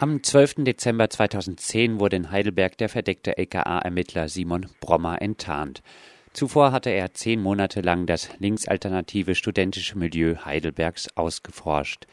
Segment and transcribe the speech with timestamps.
[0.00, 0.64] Am 12.
[0.64, 5.82] Dezember 2010 wurde in Heidelberg der verdeckte LKA-Ermittler Simon Brommer enttarnt.
[6.32, 12.06] Zuvor hatte er zehn Monate lang das linksalternative studentische Milieu Heidelbergs ausgeforscht.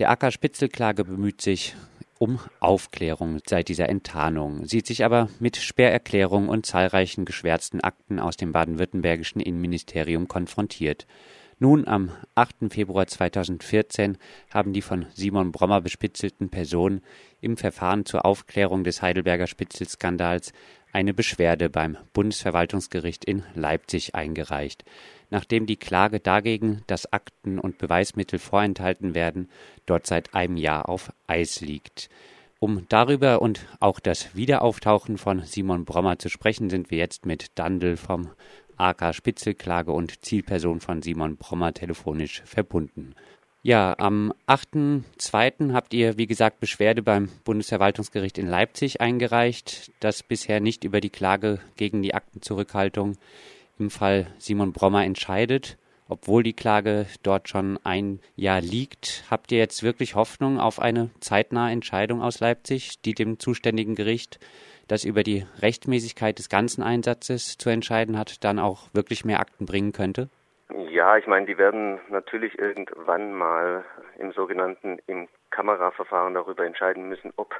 [0.00, 1.76] Der Acker Spitzelklage bemüht sich
[2.18, 8.36] um Aufklärung seit dieser Enttarnung, sieht sich aber mit Sperrerklärungen und zahlreichen geschwärzten Akten aus
[8.36, 11.06] dem baden-württembergischen Innenministerium konfrontiert.
[11.60, 12.72] Nun, am 8.
[12.72, 14.16] Februar 2014,
[14.54, 17.02] haben die von Simon Brommer bespitzelten Personen
[17.40, 20.52] im Verfahren zur Aufklärung des Heidelberger Spitzelskandals
[20.92, 24.84] eine Beschwerde beim Bundesverwaltungsgericht in Leipzig eingereicht.
[25.30, 29.50] Nachdem die Klage dagegen, dass Akten und Beweismittel vorenthalten werden,
[29.84, 32.08] dort seit einem Jahr auf Eis liegt.
[32.60, 37.58] Um darüber und auch das Wiederauftauchen von Simon Brommer zu sprechen, sind wir jetzt mit
[37.58, 38.30] Dandel vom
[38.78, 43.14] AK Spitzelklage und Zielperson von Simon Brommer telefonisch verbunden.
[43.62, 45.72] Ja, am 8.2.
[45.72, 51.10] habt ihr, wie gesagt, Beschwerde beim Bundesverwaltungsgericht in Leipzig eingereicht, das bisher nicht über die
[51.10, 53.16] Klage gegen die Aktenzurückhaltung
[53.78, 55.76] im Fall Simon Brommer entscheidet.
[56.08, 61.10] Obwohl die Klage dort schon ein Jahr liegt, habt ihr jetzt wirklich Hoffnung auf eine
[61.20, 64.40] zeitnahe Entscheidung aus Leipzig, die dem zuständigen Gericht
[64.88, 69.66] das über die Rechtmäßigkeit des ganzen Einsatzes zu entscheiden hat, dann auch wirklich mehr Akten
[69.66, 70.28] bringen könnte?
[70.90, 73.84] Ja, ich meine, die werden natürlich irgendwann mal
[74.18, 77.54] im sogenannten im Kameraverfahren darüber entscheiden müssen, ob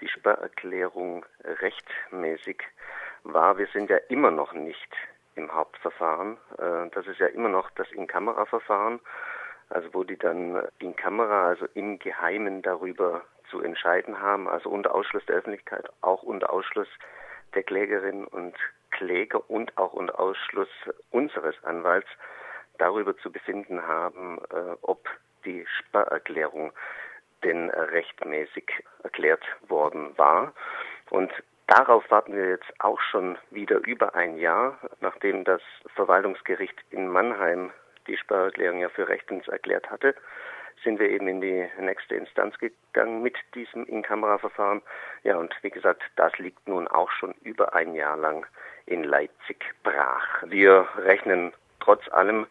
[0.00, 2.62] die Sperrerklärung rechtmäßig
[3.24, 3.58] war.
[3.58, 4.88] Wir sind ja immer noch nicht
[5.34, 6.36] im Hauptverfahren.
[6.58, 9.00] Äh, das ist ja immer noch das In-Kamera-Verfahren,
[9.70, 14.94] also wo die dann in Kamera, also im Geheimen darüber zu entscheiden haben, also unter
[14.94, 16.88] Ausschluss der Öffentlichkeit, auch unter Ausschluss
[17.54, 18.56] der Klägerinnen und
[18.90, 20.68] Kläger und auch unter Ausschluss
[21.10, 22.08] unseres Anwalts
[22.78, 25.08] darüber zu befinden haben, äh, ob
[25.44, 26.72] die Sperrerklärung
[27.44, 30.52] denn rechtmäßig erklärt worden war.
[31.10, 31.32] Und
[31.72, 35.62] darauf warten wir jetzt auch schon wieder über ein Jahr, nachdem das
[35.94, 37.70] Verwaltungsgericht in Mannheim
[38.06, 40.14] die Sperrerklärung ja für rechtens erklärt hatte
[40.82, 44.82] sind wir eben in die nächste Instanz gegangen mit diesem In-Kamera-Verfahren.
[45.22, 48.46] Ja, und wie gesagt, das liegt nun auch schon über ein Jahr lang
[48.86, 50.42] in Leipzig brach.
[50.46, 52.46] Wir rechnen trotz allem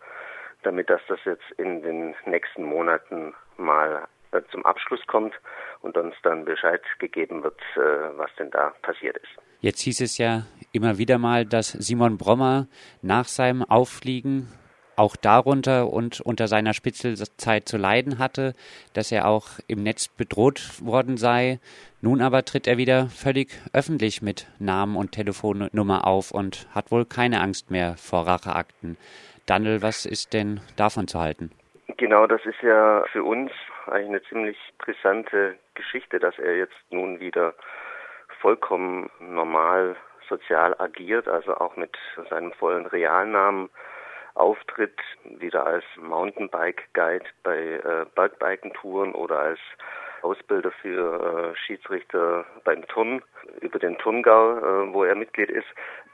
[0.64, 5.34] damit, dass das jetzt in den nächsten Monaten mal äh, zum Abschluss kommt
[5.82, 9.30] und uns dann Bescheid gegeben wird, äh, was denn da passiert ist.
[9.60, 12.68] Jetzt hieß es ja immer wieder mal, dass Simon Brommer
[13.02, 14.48] nach seinem Auffliegen
[14.96, 18.54] auch darunter und unter seiner Spitzelzeit zu leiden hatte,
[18.94, 21.60] dass er auch im Netz bedroht worden sei.
[22.02, 27.06] Nun aber tritt er wieder völlig öffentlich mit Namen und Telefonnummer auf und hat wohl
[27.06, 28.98] keine Angst mehr vor Racheakten.
[29.46, 31.52] Daniel, was ist denn davon zu halten?
[32.02, 33.52] Genau, das ist ja für uns
[33.86, 37.54] eigentlich eine ziemlich brisante Geschichte, dass er jetzt nun wieder
[38.40, 39.96] vollkommen normal
[40.28, 41.96] sozial agiert, also auch mit
[42.32, 43.70] seinem vollen Realnamen
[44.34, 49.60] auftritt, wieder als Mountainbike-Guide bei äh, Bergbikentouren oder als
[50.24, 53.22] Ausbilder für äh, Schiedsrichter beim Turn
[53.60, 55.70] über den Turngau, äh, wo er Mitglied ist,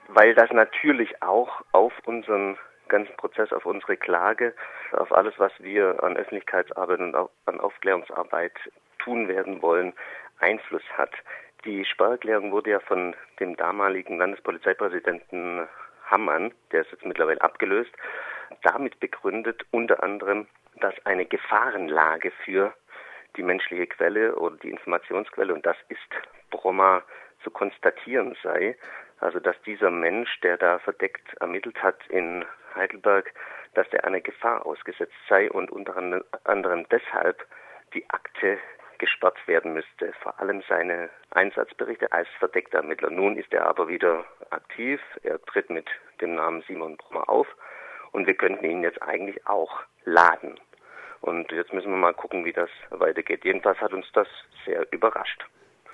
[0.09, 4.53] weil das natürlich auch auf unseren ganzen Prozess, auf unsere Klage,
[4.91, 7.15] auf alles, was wir an Öffentlichkeitsarbeit und
[7.45, 8.53] an Aufklärungsarbeit
[8.99, 9.93] tun werden wollen,
[10.39, 11.11] Einfluss hat.
[11.65, 15.67] Die Sparerklärung wurde ja von dem damaligen Landespolizeipräsidenten
[16.05, 17.91] Hammann, der ist jetzt mittlerweile abgelöst,
[18.61, 20.47] damit begründet unter anderem,
[20.79, 22.73] dass eine Gefahrenlage für
[23.35, 25.99] die menschliche Quelle oder die Informationsquelle, und das ist
[26.49, 27.03] Bromma,
[27.43, 28.75] zu konstatieren sei.
[29.19, 32.45] Also dass dieser Mensch, der da verdeckt ermittelt hat in
[32.75, 33.33] Heidelberg,
[33.73, 35.95] dass der einer Gefahr ausgesetzt sei und unter
[36.43, 37.45] anderem deshalb
[37.93, 38.57] die Akte
[38.97, 43.09] gesperrt werden müsste, vor allem seine Einsatzberichte als verdeckter Ermittler.
[43.09, 45.87] Nun ist er aber wieder aktiv, er tritt mit
[46.21, 47.47] dem Namen Simon Brummer auf
[48.11, 50.59] und wir könnten ihn jetzt eigentlich auch laden.
[51.21, 53.43] Und jetzt müssen wir mal gucken, wie das weitergeht.
[53.43, 54.27] Jedenfalls hat uns das
[54.65, 55.45] sehr überrascht.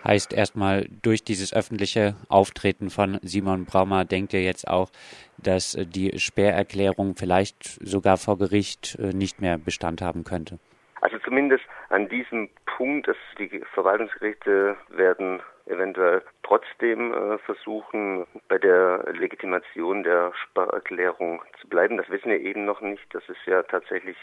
[0.06, 4.90] Heißt erstmal, durch dieses öffentliche Auftreten von Simon Braumer denkt ihr jetzt auch,
[5.38, 10.60] dass die Sperrerklärung vielleicht sogar vor Gericht äh, nicht mehr Bestand haben könnte?
[11.02, 19.06] Also zumindest an diesem Punkt, dass die Verwaltungsgerichte werden eventuell trotzdem äh, versuchen, bei der
[19.14, 21.98] Legitimation der Sparerklärung zu bleiben.
[21.98, 23.04] Das wissen wir eben noch nicht.
[23.12, 24.18] Das ist ja tatsächlich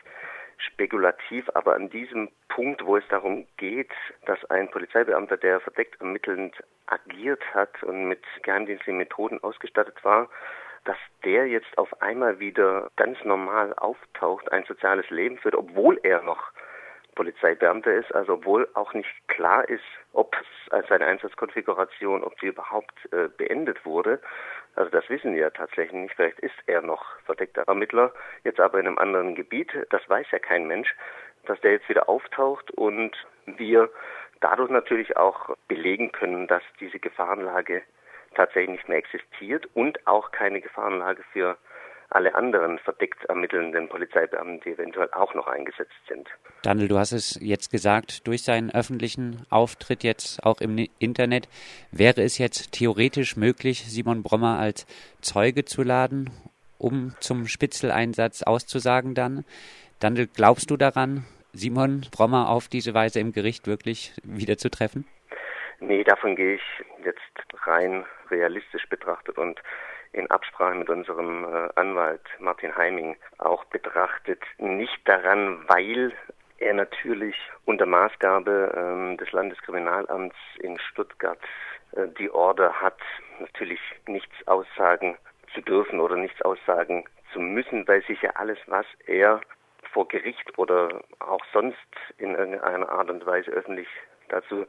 [0.60, 3.92] spekulativ, aber an diesem Punkt, wo es darum geht,
[4.26, 6.54] dass ein Polizeibeamter, der verdeckt ermittelnd
[6.86, 10.28] agiert hat und mit geheimdienstlichen Methoden ausgestattet war,
[10.84, 16.22] dass der jetzt auf einmal wieder ganz normal auftaucht, ein soziales Leben führt, obwohl er
[16.22, 16.52] noch
[17.14, 20.34] Polizeibeamter ist, also obwohl auch nicht klar ist, ob
[20.88, 24.20] seine Einsatzkonfiguration, ob sie überhaupt äh, beendet wurde.
[24.76, 26.14] Also das wissen wir ja tatsächlich nicht.
[26.14, 28.12] Vielleicht ist er noch verdeckter Ermittler,
[28.44, 29.70] jetzt aber in einem anderen Gebiet.
[29.90, 30.94] Das weiß ja kein Mensch,
[31.46, 33.90] dass der jetzt wieder auftaucht und wir
[34.40, 37.82] dadurch natürlich auch belegen können, dass diese Gefahrenlage
[38.34, 41.56] tatsächlich nicht mehr existiert und auch keine Gefahrenlage für
[42.10, 46.28] alle anderen verdeckt ermittelnden Polizeibeamten, die eventuell auch noch eingesetzt sind.
[46.62, 51.48] Daniel, du hast es jetzt gesagt, durch seinen öffentlichen Auftritt jetzt auch im Internet,
[51.92, 54.86] wäre es jetzt theoretisch möglich, Simon Brommer als
[55.20, 56.30] Zeuge zu laden,
[56.78, 59.44] um zum Spitzeleinsatz auszusagen dann?
[60.00, 65.06] Daniel, glaubst du daran, Simon Brommer auf diese Weise im Gericht wirklich wieder zu treffen?
[65.80, 66.62] Nee, davon gehe ich
[67.04, 67.20] jetzt
[67.66, 69.60] rein realistisch betrachtet und
[70.12, 76.12] in Absprache mit unserem äh, Anwalt Martin Heiming auch betrachtet, nicht daran, weil
[76.58, 81.38] er natürlich unter Maßgabe ähm, des Landeskriminalamts in Stuttgart
[81.92, 82.98] äh, die Order hat,
[83.38, 85.16] natürlich nichts aussagen
[85.54, 89.40] zu dürfen oder nichts aussagen zu müssen, weil sich ja alles, was er
[89.92, 91.76] vor Gericht oder auch sonst
[92.18, 93.88] in irgendeiner Art und Weise öffentlich
[94.28, 94.66] dazu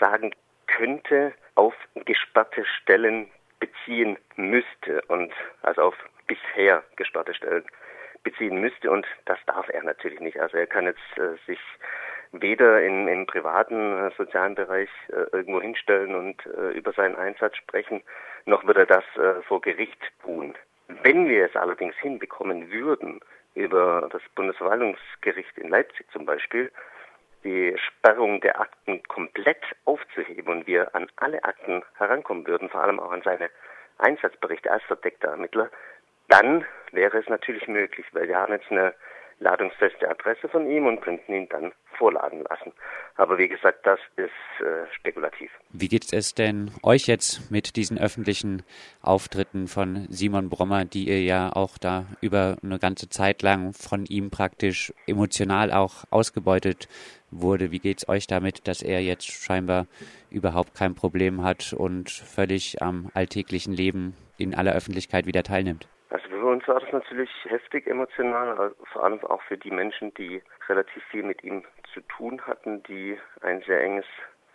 [0.00, 0.32] sagen
[0.66, 5.32] könnte, auf gesperrte Stellen beziehen müsste und
[5.62, 5.94] also auf
[6.26, 7.64] bisher gesperrte Stellen
[8.22, 10.38] beziehen müsste und das darf er natürlich nicht.
[10.40, 11.60] Also er kann jetzt äh, sich
[12.32, 17.56] weder in, im privaten äh, sozialen Bereich äh, irgendwo hinstellen und äh, über seinen Einsatz
[17.56, 18.02] sprechen,
[18.44, 20.54] noch wird er das äh, vor Gericht tun.
[21.02, 23.20] Wenn wir es allerdings hinbekommen würden,
[23.54, 26.70] über das Bundesverwaltungsgericht in Leipzig zum Beispiel,
[27.46, 32.98] die Sperrung der Akten komplett aufzuheben und wir an alle Akten herankommen würden, vor allem
[32.98, 33.48] auch an seine
[33.98, 35.70] Einsatzberichte als verdeckter Ermittler,
[36.28, 38.94] dann wäre es natürlich möglich, weil wir haben jetzt eine
[39.38, 42.72] ladungsfeste Adresse von ihm und könnten ihn dann vorladen lassen.
[43.16, 45.50] Aber wie gesagt, das ist äh, spekulativ.
[45.70, 48.62] Wie geht es denn euch jetzt mit diesen öffentlichen
[49.02, 54.04] Auftritten von Simon Brommer, die ihr ja auch da über eine ganze Zeit lang von
[54.06, 56.88] ihm praktisch emotional auch ausgebeutet
[57.30, 57.70] wurde?
[57.70, 59.86] Wie geht es euch damit, dass er jetzt scheinbar
[60.30, 65.88] überhaupt kein Problem hat und völlig am alltäglichen Leben in aller Öffentlichkeit wieder teilnimmt?
[66.56, 71.22] Uns war das natürlich heftig emotional, vor allem auch für die Menschen, die relativ viel
[71.22, 74.06] mit ihm zu tun hatten, die ein sehr enges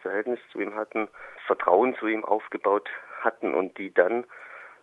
[0.01, 1.09] Verhältnis zu ihm hatten,
[1.45, 2.89] Vertrauen zu ihm aufgebaut
[3.19, 4.25] hatten und die dann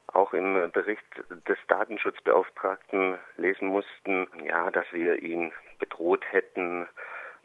[0.07, 1.03] auch im Bericht
[1.49, 6.87] des Datenschutzbeauftragten lesen mussten, ja, dass wir ihn bedroht hätten,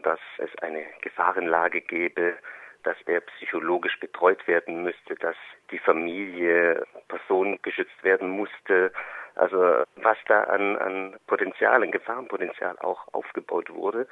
[0.04, 2.36] dass es eine Gefahrenlage gäbe,
[2.84, 5.36] dass er psychologisch betreut werden müsste, dass
[5.72, 8.92] die Familie personengeschützt werden musste.
[9.36, 14.08] Also was da an, an Potenzial, an Gefahrenpotenzial auch aufgebaut wurde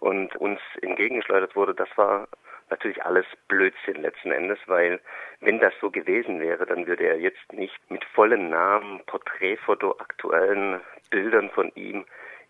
[0.00, 2.28] und uns entgegengeschleudert wurde, das war
[2.70, 5.00] natürlich alles Blödsinn letzten Endes, weil
[5.40, 10.80] wenn das so gewesen wäre, dann würde er jetzt nicht mit vollen Namen, Porträtfoto, aktuellen
[11.10, 12.04] Bildern von ihm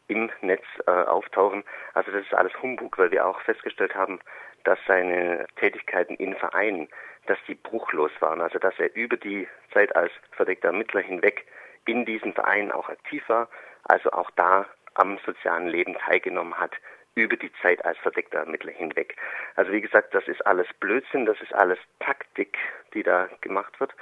[0.09, 1.65] im Netz äh, auftauchen.
[1.95, 4.19] Also das ist alles Humbug, weil wir auch festgestellt haben,
[4.65, 6.89] dass seine Tätigkeiten in Vereinen,
[7.27, 8.41] dass die bruchlos waren.
[8.41, 11.47] Also dass er über die Zeit als verdeckter Ermittler hinweg
[11.89, 13.49] in diesen Vereinen auch aktiv war,
[13.85, 16.73] also auch da am sozialen Leben teilgenommen hat,
[17.15, 19.17] über die Zeit als verdeckter Ermittler hinweg.
[19.57, 22.57] Also wie gesagt, das ist alles Blödsinn, das ist alles Taktik,
[22.95, 23.93] die da gemacht wird.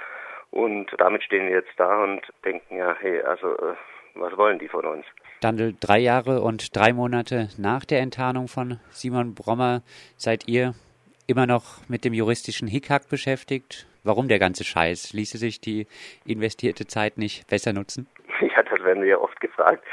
[0.51, 3.75] Und damit stehen wir jetzt da und denken, ja, hey, also äh,
[4.15, 5.05] was wollen die von uns?
[5.41, 9.81] Dandel, drei Jahre und drei Monate nach der Enttarnung von Simon Brommer
[10.17, 10.73] seid ihr
[11.27, 13.87] immer noch mit dem juristischen Hickhack beschäftigt.
[14.07, 15.11] Warum der ganze Scheiß?
[15.11, 15.85] Ließe sich die
[16.25, 18.07] investierte Zeit nicht besser nutzen?
[18.39, 19.83] Ja, das werden wir ja oft gefragt.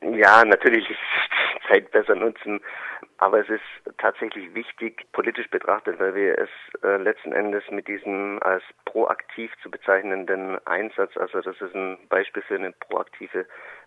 [0.00, 2.60] Ja, natürlich ist die Zeit besser nutzen,
[3.18, 6.48] aber es ist tatsächlich wichtig, politisch betrachtet, weil wir es
[6.82, 12.42] äh, letzten Endes mit diesem als proaktiv zu bezeichnenden Einsatz, also das ist ein Beispiel
[12.42, 13.46] für eine proaktive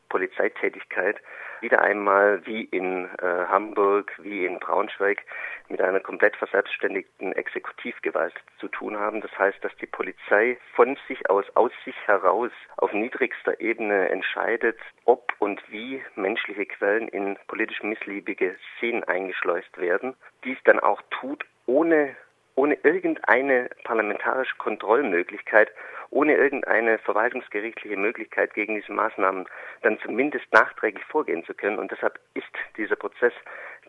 [0.09, 1.17] Polizeitätigkeit
[1.61, 5.21] wieder einmal wie in äh, Hamburg, wie in Braunschweig
[5.69, 9.21] mit einer komplett verselbstständigten Exekutivgewalt zu tun haben.
[9.21, 14.77] Das heißt, dass die Polizei von sich aus, aus sich heraus auf niedrigster Ebene entscheidet,
[15.05, 20.15] ob und wie menschliche Quellen in politisch missliebige Szenen eingeschleust werden.
[20.43, 22.15] Dies dann auch tut, ohne
[22.55, 25.71] ohne irgendeine parlamentarische Kontrollmöglichkeit,
[26.13, 29.47] ohne irgendeine verwaltungsgerichtliche Möglichkeit gegen diese Maßnahmen
[29.81, 31.79] dann zumindest nachträglich vorgehen zu können.
[31.79, 33.33] Und deshalb ist dieser Prozess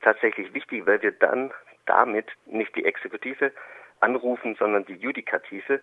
[0.02, 1.52] tatsächlich wichtig, weil wir dann
[1.86, 3.52] damit nicht die Exekutive
[4.00, 5.80] anrufen, sondern die Judikative,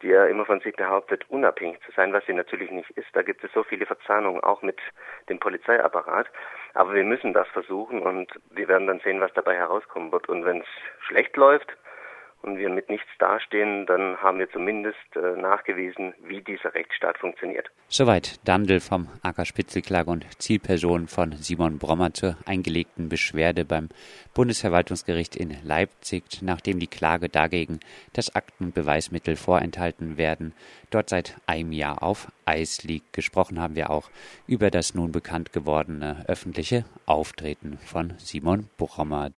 [0.00, 3.08] die ja immer von sich behauptet, unabhängig zu sein, was sie natürlich nicht ist.
[3.12, 4.80] Da gibt es so viele Verzahnungen, auch mit
[5.28, 6.28] dem Polizeiapparat.
[6.74, 10.28] Aber wir müssen das versuchen und wir werden dann sehen, was dabei herauskommen wird.
[10.28, 10.66] Und wenn es
[11.06, 11.76] schlecht läuft,
[12.42, 17.70] und wir mit nichts dastehen, dann haben wir zumindest äh, nachgewiesen, wie dieser Rechtsstaat funktioniert.
[17.88, 23.88] Soweit Dandel vom AK Spitzelklage und Zielperson von Simon Brommer zur eingelegten Beschwerde beim
[24.34, 27.80] Bundesverwaltungsgericht in Leipzig, nachdem die Klage dagegen,
[28.12, 30.54] dass Akten und Beweismittel vorenthalten werden,
[30.90, 33.12] dort seit einem Jahr auf Eis liegt.
[33.12, 34.10] Gesprochen haben wir auch
[34.46, 39.30] über das nun bekannt gewordene öffentliche Auftreten von Simon Brommer.